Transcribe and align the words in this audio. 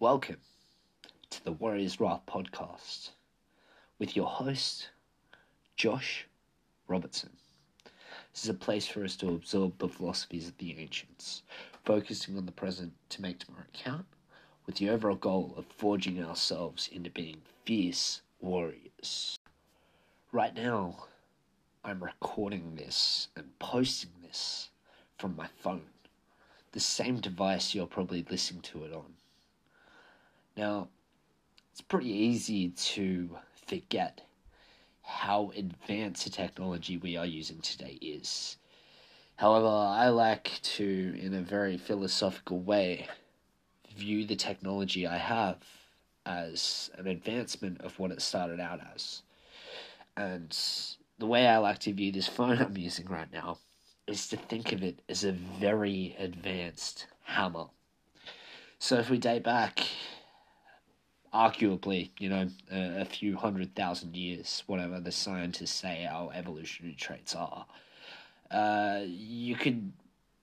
Welcome 0.00 0.38
to 1.28 1.44
the 1.44 1.52
Warriors 1.52 2.00
Wrath 2.00 2.22
podcast 2.26 3.10
with 3.98 4.16
your 4.16 4.28
host, 4.28 4.88
Josh 5.76 6.26
Robertson. 6.88 7.28
This 8.32 8.44
is 8.44 8.48
a 8.48 8.54
place 8.54 8.86
for 8.86 9.04
us 9.04 9.14
to 9.16 9.28
absorb 9.28 9.76
the 9.76 9.90
philosophies 9.90 10.48
of 10.48 10.56
the 10.56 10.74
ancients, 10.80 11.42
focusing 11.84 12.38
on 12.38 12.46
the 12.46 12.50
present 12.50 12.94
to 13.10 13.20
make 13.20 13.40
tomorrow 13.40 13.66
count, 13.74 14.06
with 14.64 14.76
the 14.76 14.88
overall 14.88 15.16
goal 15.16 15.52
of 15.58 15.66
forging 15.66 16.24
ourselves 16.24 16.88
into 16.90 17.10
being 17.10 17.42
fierce 17.66 18.22
warriors. 18.40 19.38
Right 20.32 20.54
now, 20.54 20.96
I'm 21.84 22.02
recording 22.02 22.74
this 22.74 23.28
and 23.36 23.58
posting 23.58 24.12
this 24.22 24.70
from 25.18 25.36
my 25.36 25.48
phone, 25.58 25.90
the 26.72 26.80
same 26.80 27.20
device 27.20 27.74
you're 27.74 27.84
probably 27.84 28.24
listening 28.30 28.62
to 28.62 28.84
it 28.84 28.94
on. 28.94 29.19
Now, 30.60 30.88
it's 31.72 31.80
pretty 31.80 32.10
easy 32.10 32.68
to 32.68 33.38
forget 33.66 34.20
how 35.00 35.52
advanced 35.56 36.24
the 36.24 36.30
technology 36.30 36.98
we 36.98 37.16
are 37.16 37.24
using 37.24 37.62
today 37.62 37.96
is. 38.02 38.58
However, 39.36 39.68
I 39.68 40.10
like 40.10 40.60
to, 40.76 41.18
in 41.18 41.32
a 41.32 41.40
very 41.40 41.78
philosophical 41.78 42.60
way, 42.60 43.08
view 43.96 44.26
the 44.26 44.36
technology 44.36 45.06
I 45.06 45.16
have 45.16 45.64
as 46.26 46.90
an 46.98 47.06
advancement 47.06 47.80
of 47.80 47.98
what 47.98 48.10
it 48.10 48.20
started 48.20 48.60
out 48.60 48.80
as. 48.94 49.22
And 50.14 50.54
the 51.18 51.24
way 51.24 51.48
I 51.48 51.56
like 51.56 51.78
to 51.78 51.94
view 51.94 52.12
this 52.12 52.28
phone 52.36 52.58
I'm 52.58 52.76
using 52.76 53.06
right 53.06 53.32
now 53.32 53.56
is 54.06 54.28
to 54.28 54.36
think 54.36 54.72
of 54.72 54.82
it 54.82 55.00
as 55.08 55.24
a 55.24 55.32
very 55.32 56.14
advanced 56.18 57.06
hammer. 57.24 57.68
So 58.78 58.96
if 58.96 59.08
we 59.08 59.16
date 59.16 59.42
back 59.42 59.86
arguably, 61.32 62.10
you 62.18 62.28
know, 62.28 62.48
a, 62.72 63.02
a, 63.02 63.04
few 63.04 63.36
hundred 63.36 63.74
thousand 63.74 64.16
years, 64.16 64.62
whatever 64.66 65.00
the 65.00 65.12
scientists 65.12 65.70
say 65.70 66.06
our 66.06 66.32
evolutionary 66.34 66.94
traits 66.94 67.34
are, 67.34 67.66
uh, 68.50 69.00
you 69.06 69.54
could 69.54 69.92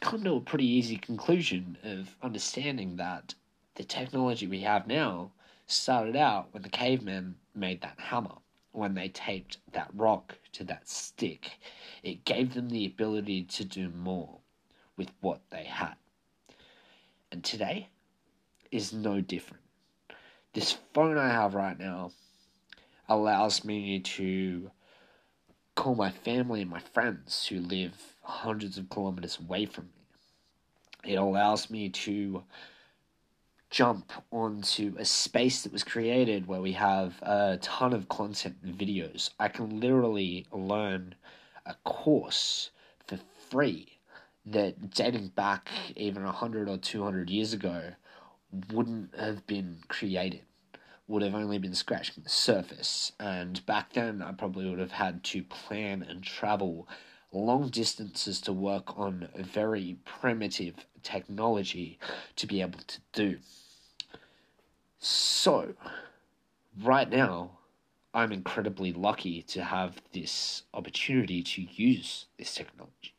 come 0.00 0.22
to 0.24 0.34
a 0.34 0.40
pretty 0.40 0.66
easy 0.66 0.96
conclusion 0.96 1.76
of 1.82 2.14
understanding 2.22 2.96
that 2.96 3.34
the 3.74 3.84
technology 3.84 4.46
we 4.46 4.60
have 4.60 4.86
now 4.86 5.30
started 5.66 6.16
out 6.16 6.48
when 6.52 6.62
the 6.62 6.68
cavemen 6.68 7.34
made 7.54 7.80
that 7.80 7.98
hammer, 7.98 8.36
when 8.72 8.94
they 8.94 9.08
taped 9.08 9.58
that 9.72 9.90
rock 9.94 10.38
to 10.52 10.64
that 10.64 10.88
stick. 10.88 11.58
It 12.02 12.24
gave 12.24 12.54
them 12.54 12.70
the 12.70 12.86
ability 12.86 13.44
to 13.44 13.64
do 13.64 13.88
more 13.90 14.38
with 14.96 15.10
what 15.20 15.40
they 15.50 15.64
had. 15.64 15.94
And 17.30 17.42
today 17.44 17.88
is 18.70 18.92
no 18.92 19.20
different 19.20 19.62
this 20.52 20.76
phone 20.94 21.18
I 21.18 21.28
have 21.28 21.54
right 21.54 21.78
now 21.78 22.12
allows 23.08 23.64
me 23.64 24.00
to 24.00 24.70
call 25.74 25.94
my 25.94 26.10
family 26.10 26.62
and 26.62 26.70
my 26.70 26.80
friends 26.80 27.46
who 27.46 27.60
live 27.60 28.16
hundreds 28.22 28.78
of 28.78 28.90
kilometers 28.90 29.38
away 29.38 29.66
from 29.66 29.84
me. 29.84 31.12
It 31.12 31.16
allows 31.16 31.70
me 31.70 31.88
to 31.90 32.42
jump 33.70 34.12
onto 34.30 34.94
a 34.98 35.04
space 35.04 35.62
that 35.62 35.72
was 35.72 35.84
created 35.84 36.46
where 36.46 36.60
we 36.60 36.72
have 36.72 37.20
a 37.22 37.58
ton 37.60 37.92
of 37.92 38.08
content 38.08 38.56
and 38.62 38.76
videos. 38.76 39.30
I 39.38 39.48
can 39.48 39.80
literally 39.80 40.46
learn 40.50 41.14
a 41.66 41.74
course 41.84 42.70
for 43.06 43.18
free 43.50 43.98
that 44.46 44.90
dating 44.94 45.28
back 45.28 45.70
even 45.96 46.24
100 46.24 46.68
or 46.68 46.78
200 46.78 47.28
years 47.28 47.52
ago 47.52 47.92
wouldn't 48.72 49.14
have 49.18 49.46
been 49.46 49.78
created, 49.88 50.42
would 51.06 51.22
have 51.22 51.34
only 51.34 51.58
been 51.58 51.74
scratching 51.74 52.22
the 52.22 52.30
surface. 52.30 53.12
And 53.18 53.64
back 53.66 53.92
then, 53.92 54.22
I 54.22 54.32
probably 54.32 54.68
would 54.68 54.78
have 54.78 54.92
had 54.92 55.24
to 55.24 55.42
plan 55.42 56.02
and 56.02 56.22
travel 56.22 56.88
long 57.32 57.68
distances 57.68 58.40
to 58.42 58.52
work 58.52 58.98
on 58.98 59.28
very 59.36 59.98
primitive 60.04 60.74
technology 61.02 61.98
to 62.36 62.46
be 62.46 62.60
able 62.60 62.80
to 62.80 62.98
do. 63.12 63.38
So, 64.98 65.74
right 66.82 67.08
now, 67.08 67.58
I'm 68.14 68.32
incredibly 68.32 68.92
lucky 68.92 69.42
to 69.42 69.62
have 69.62 70.00
this 70.12 70.62
opportunity 70.72 71.42
to 71.42 71.62
use 71.62 72.26
this 72.38 72.54
technology. 72.54 73.14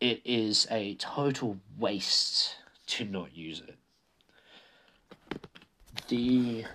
It 0.00 0.22
is 0.24 0.66
a 0.70 0.96
total 0.96 1.58
waste 1.78 2.56
to 2.86 3.04
not 3.04 3.36
use 3.36 3.60
it 3.60 3.76
the 6.12 6.66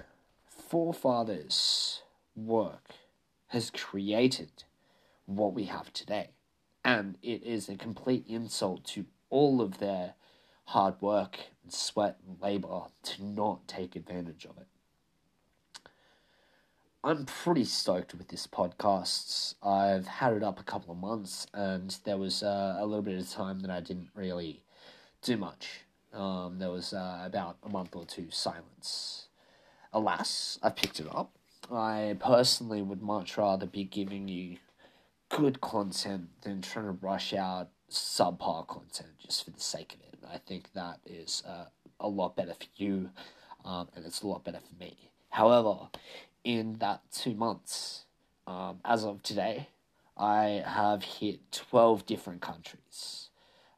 forefathers' 0.47 2.01
work 2.35 2.89
has 3.49 3.69
created 3.69 4.63
what 5.27 5.53
we 5.53 5.65
have 5.65 5.93
today. 5.93 6.31
And 6.83 7.19
it 7.21 7.43
is 7.43 7.69
a 7.69 7.75
complete 7.75 8.25
insult 8.27 8.83
to 8.85 9.05
all 9.29 9.61
of 9.61 9.77
their 9.77 10.15
hard 10.65 10.99
work 11.01 11.37
and 11.61 11.71
sweat 11.71 12.17
and 12.27 12.41
labor 12.41 12.85
to 13.03 13.23
not 13.23 13.67
take 13.67 13.95
advantage 13.95 14.43
of 14.45 14.57
it. 14.57 14.65
I'm 17.03 17.27
pretty 17.27 17.65
stoked 17.65 18.15
with 18.15 18.29
this 18.29 18.47
podcast. 18.47 19.53
I've 19.61 20.07
had 20.07 20.33
it 20.33 20.41
up 20.41 20.59
a 20.59 20.63
couple 20.63 20.93
of 20.93 20.97
months, 20.97 21.45
and 21.53 21.95
there 22.05 22.17
was 22.17 22.41
uh, 22.41 22.77
a 22.79 22.85
little 22.87 23.03
bit 23.03 23.19
of 23.19 23.29
time 23.29 23.59
that 23.59 23.69
I 23.69 23.81
didn't 23.81 24.09
really 24.15 24.63
do 25.21 25.37
much. 25.37 25.81
Um, 26.11 26.57
there 26.57 26.71
was 26.71 26.91
uh, 26.91 27.21
about 27.23 27.57
a 27.61 27.69
month 27.69 27.95
or 27.95 28.03
two 28.03 28.31
silence. 28.31 29.26
Alas, 29.97 30.59
I 30.61 30.69
picked 30.69 30.99
it 30.99 31.07
up. 31.11 31.31
I 31.71 32.15
personally 32.19 32.83
would 32.83 33.01
much 33.01 33.35
rather 33.35 33.65
be 33.65 33.83
giving 33.83 34.27
you 34.27 34.57
good 35.29 35.59
content 35.59 36.29
than 36.43 36.61
trying 36.61 36.85
to 36.85 36.91
rush 36.91 37.33
out 37.33 37.69
subpar 37.89 38.67
content 38.67 39.09
just 39.17 39.43
for 39.43 39.49
the 39.49 39.59
sake 39.59 39.95
of 39.95 40.01
it. 40.01 40.19
I 40.31 40.37
think 40.37 40.71
that 40.73 40.99
is 41.07 41.41
uh, 41.47 41.65
a 41.99 42.07
lot 42.07 42.35
better 42.35 42.53
for 42.53 42.67
you, 42.75 43.09
um, 43.65 43.87
and 43.95 44.05
it's 44.05 44.21
a 44.21 44.27
lot 44.27 44.43
better 44.43 44.59
for 44.59 44.75
me. 44.79 45.09
However, 45.31 45.89
in 46.43 46.77
that 46.77 47.01
two 47.11 47.33
months, 47.33 48.05
um, 48.45 48.81
as 48.85 49.03
of 49.03 49.23
today, 49.23 49.69
I 50.15 50.63
have 50.63 51.03
hit 51.03 51.51
12 51.51 52.05
different 52.05 52.41
countries. 52.41 53.26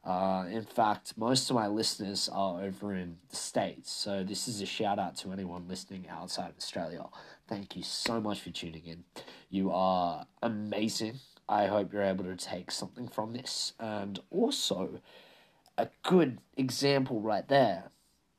Uh, 0.02 0.46
in 0.50 0.64
fact, 0.64 1.12
most 1.18 1.50
of 1.50 1.56
my 1.56 1.66
listeners 1.66 2.28
are 2.32 2.62
over 2.62 2.94
in 2.94 3.18
the 3.28 3.36
States, 3.36 3.90
so 3.90 4.24
this 4.24 4.48
is 4.48 4.62
a 4.62 4.66
shout 4.66 4.98
out 4.98 5.14
to 5.14 5.30
anyone 5.30 5.68
listening 5.68 6.06
outside 6.08 6.48
of 6.48 6.56
Australia. 6.56 7.04
Thank 7.46 7.76
you 7.76 7.82
so 7.82 8.20
much 8.20 8.40
for 8.40 8.50
tuning 8.50 8.86
in. 8.86 9.04
You 9.50 9.70
are 9.72 10.26
amazing. 10.42 11.20
I 11.48 11.66
hope 11.66 11.92
you're 11.92 12.02
able 12.02 12.24
to 12.24 12.36
take 12.36 12.70
something 12.70 13.08
from 13.08 13.34
this. 13.34 13.74
And 13.78 14.18
also, 14.30 15.00
a 15.76 15.88
good 16.02 16.38
example 16.56 17.20
right 17.20 17.46
there. 17.48 17.90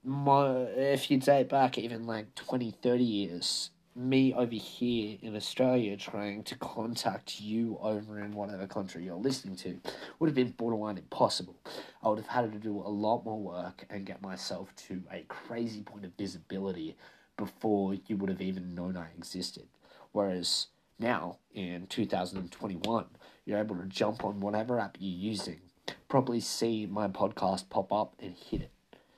My, 0.04 0.62
if 0.62 1.12
you 1.12 1.18
date 1.18 1.50
back 1.50 1.78
even 1.78 2.08
like 2.08 2.34
20, 2.34 2.72
30 2.72 3.04
years, 3.04 3.70
me 3.96 4.34
over 4.34 4.56
here 4.56 5.18
in 5.22 5.36
Australia 5.36 5.98
trying 5.98 6.44
to 6.44 6.56
contact 6.56 7.42
you 7.42 7.78
over 7.82 8.20
in 8.20 8.34
whatever 8.34 8.66
country 8.66 9.04
you're 9.04 9.16
listening 9.16 9.56
to 9.58 9.80
would 10.18 10.28
have 10.28 10.36
been 10.36 10.52
borderline 10.52 10.98
impossible. 10.98 11.56
I 12.02 12.10
would 12.10 12.20
have 12.20 12.28
had 12.28 12.52
to 12.52 12.60
do 12.60 12.78
a 12.78 12.90
lot 12.90 13.26
more 13.26 13.40
work 13.40 13.86
and 13.90 14.06
get 14.06 14.22
myself 14.22 14.74
to 14.88 15.04
a 15.12 15.26
crazy 15.28 15.82
point 15.82 16.06
of 16.06 16.14
visibility 16.18 16.96
before 17.38 17.96
you 18.08 18.18
would 18.18 18.30
have 18.30 18.42
even 18.42 18.76
known 18.76 18.96
I 18.96 19.08
existed. 19.18 19.68
Whereas 20.12 20.68
now, 21.00 21.40
in 21.54 21.88
2021, 21.88 23.06
you're 23.46 23.60
able 23.60 23.76
to 23.76 23.86
jump 23.86 24.24
on 24.24 24.40
whatever 24.40 24.80
app 24.80 24.98
you're 25.00 25.32
using, 25.32 25.62
probably 26.08 26.40
see 26.40 26.86
my 26.86 27.08
podcast 27.08 27.70
pop 27.70 27.92
up 27.92 28.16
and 28.22 28.36
hit 28.36 28.62
it. 28.62 28.72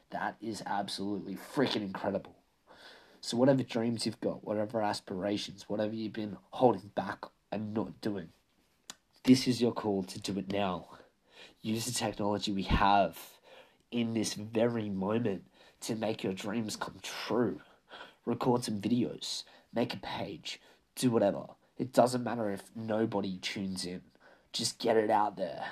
That 0.09 0.37
is 0.41 0.63
absolutely 0.65 1.35
freaking 1.35 1.81
incredible. 1.81 2.35
So, 3.25 3.37
whatever 3.37 3.63
dreams 3.63 4.05
you've 4.05 4.19
got, 4.19 4.43
whatever 4.43 4.81
aspirations, 4.81 5.69
whatever 5.69 5.95
you've 5.95 6.11
been 6.11 6.35
holding 6.49 6.91
back 6.93 7.23
and 7.53 7.73
not 7.73 8.01
doing, 8.01 8.27
this 9.23 9.47
is 9.47 9.61
your 9.61 9.71
call 9.71 10.03
to 10.03 10.19
do 10.19 10.37
it 10.37 10.51
now. 10.51 10.89
Use 11.61 11.85
the 11.85 11.93
technology 11.93 12.51
we 12.51 12.63
have 12.63 13.17
in 13.91 14.13
this 14.13 14.33
very 14.33 14.89
moment 14.89 15.45
to 15.79 15.95
make 15.95 16.21
your 16.21 16.33
dreams 16.33 16.75
come 16.75 16.97
true. 17.01 17.61
Record 18.25 18.65
some 18.65 18.81
videos, 18.81 19.45
make 19.73 19.93
a 19.93 19.97
page, 19.99 20.59
do 20.97 21.09
whatever. 21.09 21.45
It 21.77 21.93
doesn't 21.93 22.25
matter 22.25 22.51
if 22.51 22.63
nobody 22.75 23.37
tunes 23.37 23.85
in, 23.85 24.01
just 24.51 24.79
get 24.79 24.97
it 24.97 25.09
out 25.09 25.37
there. 25.37 25.67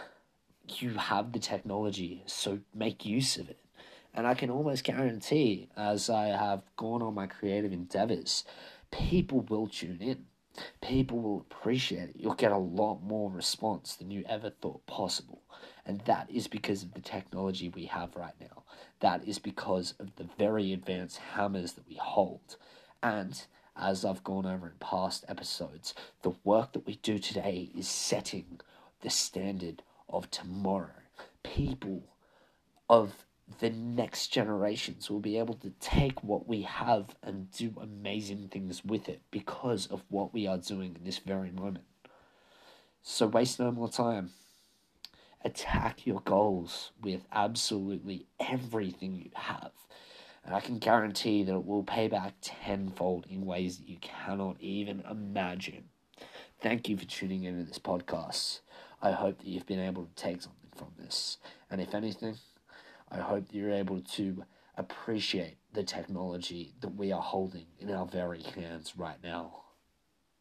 You 0.78 0.92
have 0.92 1.34
the 1.34 1.40
technology, 1.40 2.24
so 2.28 2.60
make 2.74 3.06
use 3.06 3.36
of 3.36 3.50
it. 3.50 3.60
And 4.14 4.28
I 4.28 4.34
can 4.34 4.50
almost 4.50 4.84
guarantee, 4.84 5.70
as 5.78 6.10
I 6.10 6.28
have 6.28 6.64
gone 6.76 7.02
on 7.02 7.14
my 7.16 7.28
creative 7.28 7.72
endeavors, 7.72 8.44
people 8.92 9.42
will 9.42 9.68
tune 9.68 10.00
in. 10.02 10.26
people 10.82 11.20
will 11.20 11.46
appreciate 11.50 12.10
it. 12.10 12.16
You'll 12.18 12.34
get 12.34 12.52
a 12.52 12.58
lot 12.58 13.02
more 13.02 13.30
response 13.30 13.96
than 13.96 14.12
you 14.12 14.24
ever 14.28 14.50
thought 14.50 14.86
possible. 14.86 15.42
And 15.86 16.02
that 16.02 16.30
is 16.30 16.48
because 16.48 16.84
of 16.84 16.94
the 16.94 17.02
technology 17.02 17.70
we 17.70 17.86
have 17.86 18.16
right 18.16 18.34
now. 18.40 18.64
That 19.00 19.28
is 19.28 19.40
because 19.40 19.94
of 20.00 20.16
the 20.16 20.28
very 20.38 20.74
advanced 20.74 21.18
hammers 21.18 21.74
that 21.74 21.88
we 21.88 21.96
hold. 21.96 22.58
And 23.02 23.42
as 23.76 24.06
I've 24.06 24.24
gone 24.24 24.46
over 24.46 24.68
in 24.68 24.74
past 24.80 25.26
episodes, 25.28 25.94
the 26.22 26.34
work 26.44 26.74
that 26.74 26.86
we 26.86 26.96
do 26.96 27.18
today 27.18 27.70
is 27.76 27.88
setting 27.88 28.60
the 29.02 29.10
standard 29.10 29.82
of 30.10 30.30
tomorrow. 30.30 30.90
People 31.44 32.04
of 32.90 33.26
the 33.60 33.70
next 33.70 34.28
generations 34.28 35.10
will 35.10 35.20
be 35.20 35.38
able 35.38 35.56
to 35.56 35.72
take 35.80 36.24
what 36.24 36.48
we 36.48 36.62
have 36.62 37.16
and 37.22 37.52
do 37.52 37.74
amazing 37.82 38.48
things 38.48 38.84
with 38.84 39.10
it 39.10 39.22
because 39.32 39.88
of 39.88 40.04
what 40.10 40.34
we 40.34 40.48
are 40.48 40.58
doing 40.58 40.96
in 40.96 41.04
this 41.04 41.20
very 41.20 41.52
moment. 41.52 41.86
So 43.04 43.28
waste 43.28 43.60
no 43.60 43.72
more 43.72 43.90
time. 43.90 44.32
Attack 45.44 46.06
your 46.06 46.22
goals 46.22 46.92
with 47.02 47.22
absolutely 47.32 48.28
everything 48.40 49.16
you 49.16 49.32
have. 49.34 49.72
And 50.46 50.56
I 50.56 50.60
can 50.60 50.78
guarantee 50.80 51.44
that 51.44 51.54
it 51.54 51.66
will 51.66 51.84
pay 51.84 52.08
back 52.08 52.34
tenfold 52.42 53.26
in 53.30 53.46
ways 53.46 53.78
that 53.78 53.90
you 53.90 53.98
cannot 54.02 54.58
even 54.60 55.04
imagine. 55.10 55.86
Thank 56.60 56.90
you 56.90 56.98
for 56.98 57.06
tuning 57.06 57.44
into 57.44 57.64
this 57.64 57.80
podcast. 57.80 58.60
I 59.02 59.12
hope 59.12 59.40
that 59.40 59.48
you've 59.48 59.66
been 59.66 59.80
able 59.80 60.06
to 60.06 60.16
take 60.16 60.42
something 60.42 60.70
from 60.76 60.90
this. 61.00 61.38
And 61.70 61.82
if 61.82 61.96
anything, 61.96 62.38
I 63.12 63.20
hope 63.20 63.48
you're 63.52 63.72
able 63.72 64.02
to 64.02 64.46
appreciate 64.78 65.58
the 65.74 65.84
technology 65.84 66.74
that 66.80 66.96
we 66.96 67.12
are 67.12 67.22
holding 67.22 67.66
in 67.80 67.92
our 67.92 68.06
very 68.06 68.42
hands 68.42 68.94
right 68.98 69.22
now. 69.24 69.64